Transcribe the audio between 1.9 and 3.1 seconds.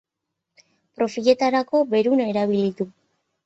beruna erabili du.